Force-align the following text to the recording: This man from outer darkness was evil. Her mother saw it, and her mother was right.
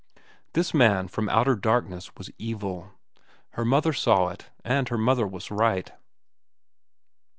This 0.53 0.73
man 0.73 1.07
from 1.09 1.29
outer 1.29 1.55
darkness 1.55 2.15
was 2.17 2.31
evil. 2.39 2.89
Her 3.49 3.63
mother 3.63 3.93
saw 3.93 4.29
it, 4.29 4.49
and 4.65 4.89
her 4.89 4.97
mother 4.97 5.27
was 5.27 5.51
right. 5.51 5.91